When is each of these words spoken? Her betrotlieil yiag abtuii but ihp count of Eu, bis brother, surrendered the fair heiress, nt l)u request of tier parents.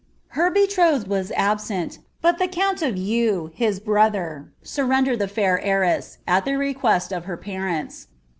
Her 0.29 0.49
betrotlieil 0.49 1.05
yiag 1.05 1.31
abtuii 1.35 1.99
but 2.23 2.39
ihp 2.39 2.51
count 2.51 2.81
of 2.81 2.95
Eu, 2.97 3.49
bis 3.59 3.79
brother, 3.79 4.51
surrendered 4.63 5.19
the 5.19 5.27
fair 5.27 5.59
heiress, 5.59 6.17
nt 6.27 6.47
l)u 6.47 6.57
request 6.57 7.11
of 7.13 7.25
tier 7.25 7.37
parents. 7.37 8.07